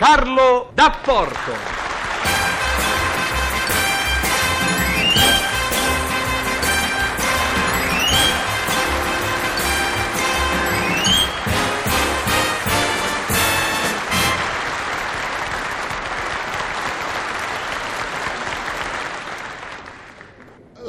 [0.00, 1.52] Carlo D'Apporto.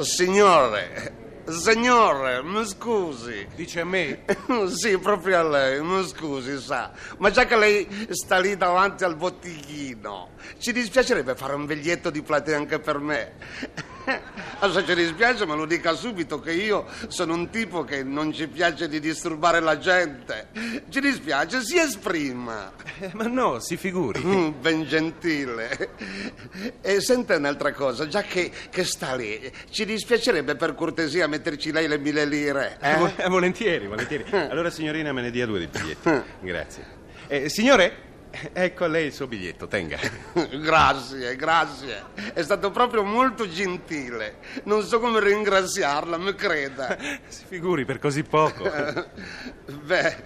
[0.00, 1.12] Signore,
[1.46, 3.46] signore, mi scusi.
[3.54, 4.24] Dice a me?
[4.72, 6.92] Sì, proprio a lei, mi scusi, sa.
[7.18, 12.22] Ma già che lei sta lì davanti al bottichino, ci dispiacerebbe fare un biglietto di
[12.22, 13.34] platea anche per me.
[14.04, 18.48] Se ci dispiace me lo dica subito che io sono un tipo che non ci
[18.48, 20.48] piace di disturbare la gente.
[20.88, 22.72] Ci dispiace, si esprima.
[23.00, 24.20] Eh, ma no, si figuri.
[24.24, 25.90] Mm, ben gentile.
[26.80, 31.86] E senta un'altra cosa, già che, che sta lì, ci dispiacerebbe per cortesia metterci lei
[31.88, 32.78] le mille lire.
[32.80, 33.12] Eh, Eh?
[33.24, 34.24] eh, volentieri, volentieri.
[34.52, 36.10] Allora, signorina, me ne dia due di biglietti.
[36.40, 36.84] Grazie.
[37.28, 38.10] Eh, signore,
[38.52, 39.98] ecco a lei il suo biglietto, tenga.
[40.50, 42.04] Grazie, grazie.
[42.32, 44.36] È stato proprio molto gentile.
[44.64, 46.96] Non so come ringraziarla, mi creda.
[47.28, 48.64] Si figuri per così poco.
[49.82, 50.16] Beh,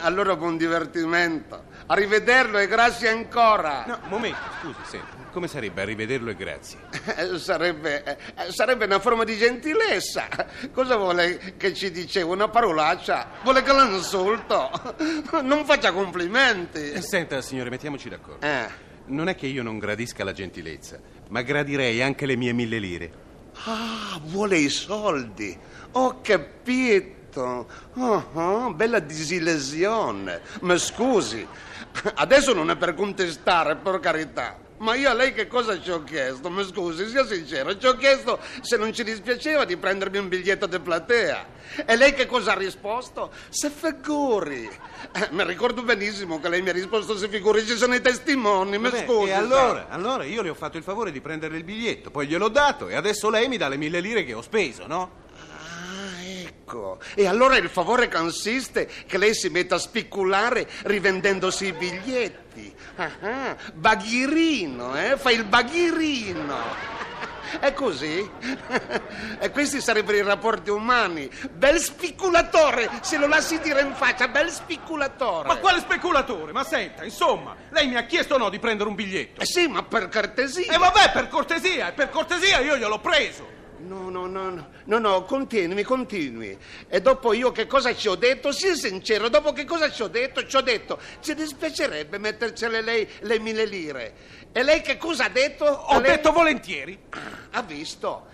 [0.00, 1.64] allora buon divertimento.
[1.86, 3.84] Arrivederlo e grazie ancora.
[3.86, 5.20] No, un momento, scusi, senta.
[5.32, 6.78] Come sarebbe a rivederlo e grazie?
[7.16, 10.26] Eh, Sarebbe, eh, sarebbe una forma di gentilezza.
[10.72, 12.32] Cosa vuole che ci dicevo?
[12.32, 13.28] Una parolaccia?
[13.42, 14.70] Vuole che la insulto?
[15.42, 16.90] Non faccia complimenti.
[16.92, 18.44] Eh, Senta, signore, mettiamoci d'accordo.
[18.46, 18.90] Eh.
[19.06, 20.98] Non è che io non gradisca la gentilezza,
[21.30, 23.12] ma gradirei anche le mie mille lire.
[23.64, 25.58] Ah, vuole i soldi.
[25.92, 27.20] Ho capito.
[27.40, 27.66] Oh,
[28.32, 30.40] oh, bella disillusione.
[30.60, 31.46] Ma scusi,
[32.14, 34.58] adesso non è per contestare, per carità.
[34.78, 36.50] Ma io a lei che cosa ci ho chiesto?
[36.50, 40.66] Mi scusi, sia sincero, ci ho chiesto se non ci dispiaceva di prendermi un biglietto
[40.66, 41.46] di platea.
[41.86, 43.30] E lei che cosa ha risposto?
[43.48, 44.68] Se figuri.
[45.12, 48.76] Eh, mi ricordo benissimo che lei mi ha risposto se figuri, ci sono i testimoni,
[48.76, 49.28] mi Vabbè, scusi.
[49.28, 52.48] e allora, allora io le ho fatto il favore di prendere il biglietto, poi gliel'ho
[52.48, 55.21] dato e adesso lei mi dà le mille lire che ho speso, no?
[56.72, 56.98] Ecco.
[57.14, 62.74] E allora il favore consiste che lei si metta a speculare rivendendosi i biglietti.
[62.96, 65.18] Ah, ah, baghirino, eh?
[65.18, 67.00] Fa il baghirino.
[67.60, 68.26] È così?
[69.38, 71.28] E questi sarebbero i rapporti umani.
[71.50, 75.48] Bel speculatore, se lo lasci dire in faccia, bel speculatore.
[75.48, 76.52] Ma quale speculatore?
[76.52, 79.42] Ma senta, insomma, lei mi ha chiesto o no di prendere un biglietto?
[79.42, 80.72] Eh sì, ma per cortesia.
[80.72, 83.60] E vabbè, per cortesia, e per cortesia io gliel'ho preso.
[83.84, 86.56] No, no, no, no, no, no, continui, continui.
[86.88, 88.52] E dopo io che cosa ci ho detto?
[88.52, 90.46] Sii sincero, dopo che cosa ci ho detto?
[90.46, 94.14] Ci ho detto, ci dispiacerebbe mettercele lei le mille lire.
[94.52, 95.64] E lei che cosa ha detto?
[95.64, 96.98] Ho Lei- detto volentieri.
[97.52, 98.26] Ha visto?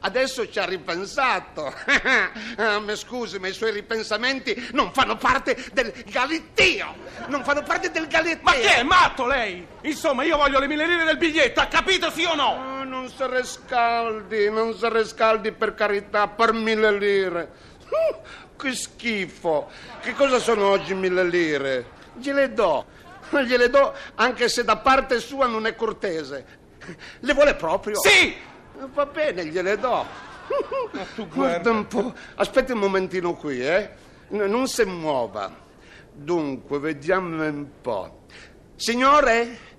[0.00, 1.72] Adesso ci ha ripensato.
[2.56, 6.94] Ah, mi scusi, ma i suoi ripensamenti non fanno parte del galetteo.
[7.28, 8.42] Non fanno parte del galetteo.
[8.42, 9.66] Ma che è matto lei?
[9.82, 12.71] Insomma, io voglio le mille lire del biglietto, ha capito sì o no?
[12.82, 17.52] Ah, non si riscaldi, non si riscaldi per carità, per mille lire.
[17.88, 19.70] Uh, che schifo.
[20.00, 21.86] Che cosa sono oggi mille lire?
[22.16, 22.84] Gliele do.
[23.30, 26.44] Gliele do anche se da parte sua non è cortese.
[27.20, 28.00] Le vuole proprio?
[28.00, 28.34] Sì!
[28.92, 30.04] Va bene, gliele do.
[31.14, 32.12] tu Guarda un po'.
[32.34, 33.90] Aspetti un momentino qui, eh.
[34.30, 35.54] Non si muova.
[36.10, 38.24] Dunque, vediamo un po'.
[38.74, 39.70] Signore?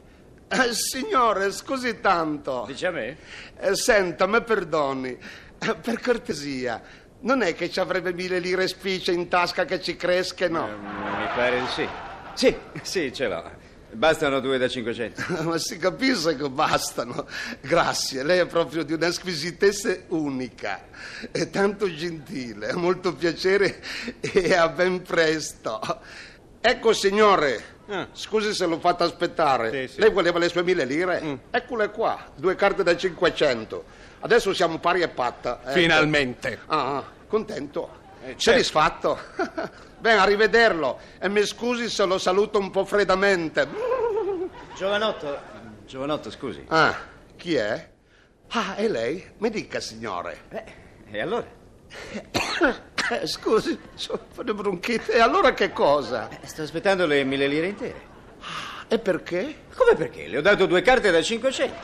[0.53, 2.63] Eh, signore, scusi tanto.
[2.67, 3.17] Dice a me?
[3.59, 5.17] Eh, senta, mi perdoni.
[5.59, 6.81] Eh, Per cortesia,
[7.21, 10.67] non è che ci avrebbe mille lire spicce in tasca che ci cresca, no?
[10.67, 11.87] Mi pare di sì.
[12.35, 13.61] Sì, sì, ce l'ho.
[13.93, 15.41] Bastano due da 500.
[15.43, 17.27] Ma si capisce che bastano.
[17.61, 20.85] Grazie, lei è proprio di una squisitezza unica.
[21.31, 23.81] È tanto gentile, molto piacere
[24.19, 25.79] e a ben presto.
[26.59, 27.71] Ecco, signore.
[27.87, 28.07] Ah.
[28.13, 29.87] Scusi se l'ho fatta aspettare.
[29.87, 29.99] Sì, sì.
[29.99, 31.39] Lei voleva le sue mille lire?
[31.51, 33.83] Eccole qua, due carte da 500.
[34.21, 35.59] Adesso siamo pari e patta.
[35.61, 35.71] ecco.
[35.71, 36.59] Finalmente.
[36.67, 38.01] Ah, ah, contento.
[38.21, 38.41] Eh, certo.
[38.51, 39.19] Soddisfatto.
[39.99, 40.99] Bene, arrivederlo.
[41.19, 43.67] E mi scusi se lo saluto un po' freddamente.
[44.75, 45.37] Giovanotto.
[45.85, 46.63] Giovanotto, scusi.
[46.69, 46.95] Ah,
[47.35, 47.89] chi è?
[48.49, 49.31] Ah, è lei?
[49.39, 50.43] Mi dica, signore.
[50.49, 50.63] Eh,
[51.11, 51.45] e allora?
[53.21, 53.77] Eh, scusi,
[54.09, 55.11] ho le bronchite.
[55.13, 56.29] E allora che cosa?
[56.29, 58.11] Eh, Sto aspettando le mille lire intere.
[58.87, 59.55] E perché?
[59.75, 60.27] Come perché?
[60.27, 61.75] Le ho dato due carte da 500.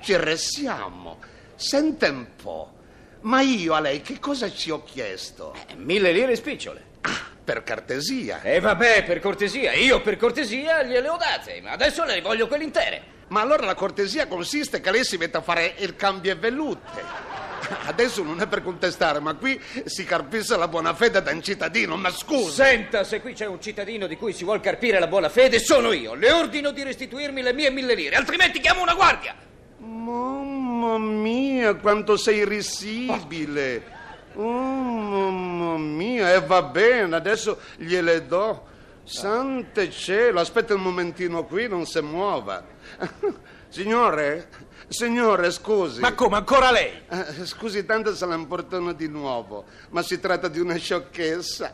[0.00, 1.18] Ci restiamo.
[1.56, 2.74] Senta un po'.
[3.22, 5.54] Ma io a lei che cosa ci ho chiesto?
[5.68, 6.84] Eh, mille lire spicciole.
[7.02, 7.10] Ah,
[7.44, 8.40] per cortesia.
[8.42, 9.72] E vabbè, per cortesia.
[9.74, 13.18] Io per cortesia gliele ho date, ma adesso le voglio quelle intere.
[13.28, 17.29] Ma allora la cortesia consiste che lei si metta a fare il cambio e velute.
[17.86, 21.96] Adesso non è per contestare, ma qui si carpisse la buona fede da un cittadino,
[21.96, 22.64] ma scusa.
[22.64, 25.92] Senta, se qui c'è un cittadino di cui si vuol carpire la buona fede, sono
[25.92, 26.14] io.
[26.14, 29.34] Le ordino di restituirmi le mie mille lire, altrimenti chiamo una guardia.
[29.78, 33.98] Mamma mia, quanto sei risibile.
[34.34, 38.68] Oh, mamma mia, e va bene, adesso gliele do.
[39.04, 42.64] Sante cielo, aspetta un momentino qui, non si muova.
[43.70, 44.48] Signore,
[44.88, 46.00] signore, scusi.
[46.00, 46.90] Ma come, ancora lei?
[47.08, 51.70] Eh, Scusi tanto se la importano di nuovo, ma si tratta di una sciocchezza.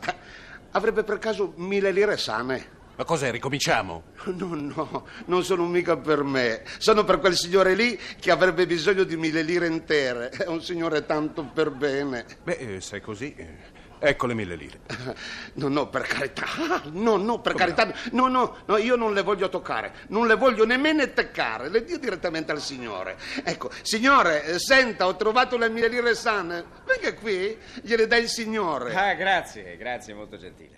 [0.71, 2.75] Avrebbe per caso mille lire sane?
[2.97, 4.03] Ma cos'è, ricominciamo?
[4.25, 6.63] No, no, non sono mica per me.
[6.77, 10.29] Sono per quel signore lì che avrebbe bisogno di mille lire intere.
[10.29, 12.25] È un signore tanto per bene.
[12.43, 13.57] Beh, eh, se è così, eh,
[13.99, 14.79] ecco le mille lire.
[15.57, 16.45] No, no, per carità.
[16.91, 17.91] No, no, per carità.
[18.11, 19.91] No, no, no, io non le voglio toccare.
[20.09, 21.69] Non le voglio nemmeno toccare.
[21.69, 23.17] Le dio direttamente al signore.
[23.43, 26.63] Ecco, signore, eh, senta, ho trovato le mille lire sane.
[26.85, 28.93] Venga qui, gliele dà il signore.
[28.93, 30.75] Ah, grazie, grazie, molto gentile.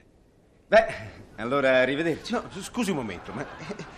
[0.68, 0.86] Beh,
[1.38, 2.32] allora arrivederci.
[2.32, 3.46] No, scusi un momento, ma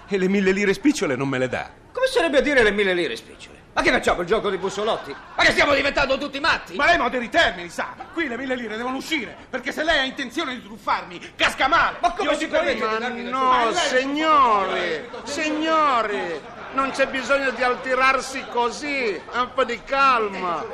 [0.07, 1.69] e le mille lire spicciole non me le dà?
[1.91, 3.60] Come sarebbe a dire le mille lire spicciole?
[3.73, 5.15] Ma che facciamo il gioco di bussolotti?
[5.35, 6.75] Ma che stiamo diventando tutti matti?
[6.75, 7.95] Ma lei moderi i termini, sa?
[8.11, 11.97] Qui le mille lire devono uscire, perché se lei ha intenzione di truffarmi, casca male.
[12.01, 12.83] Ma come Io si permette?
[12.83, 16.41] Ma darmi no, signori, signori,
[16.73, 20.65] non c'è bisogno di alterarsi così, un po' di calma.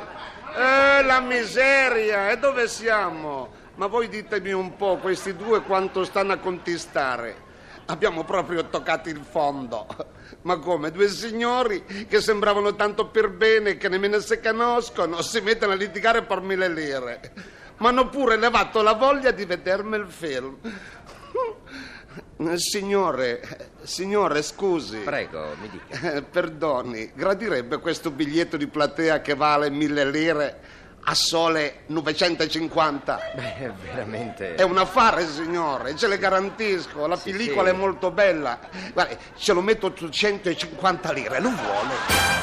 [0.56, 3.54] Eh, la miseria, e dove siamo?
[3.76, 7.46] Ma voi ditemi un po', questi due quanto stanno a contestare?
[7.90, 9.86] Abbiamo proprio toccato il fondo.
[10.42, 10.90] Ma come?
[10.90, 16.22] Due signori che sembravano tanto per bene che nemmeno si conoscono, si mettono a litigare
[16.22, 17.32] per mille lire.
[17.78, 20.58] Ma hanno pure levato la voglia di vedermi il film.
[22.56, 24.98] Signore, signore, scusi.
[24.98, 26.12] Prego, mi dica.
[26.12, 30.60] Eh, perdoni, gradirebbe questo biglietto di platea che vale mille lire
[31.10, 33.32] a sole 950?
[33.34, 34.54] Beh, veramente...
[34.56, 37.06] È un affare, signore, ce le garantisco.
[37.06, 37.74] La Sì, pellicola sì.
[37.74, 38.58] è molto bella.
[38.92, 42.37] Guarda, ce lo metto 850 lire, lo vuole?